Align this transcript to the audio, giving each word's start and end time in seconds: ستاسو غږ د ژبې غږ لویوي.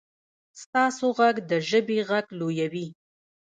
ستاسو 0.61 1.05
غږ 1.17 1.35
د 1.49 1.51
ژبې 1.69 1.99
غږ 2.09 2.25
لویوي. 2.39 2.87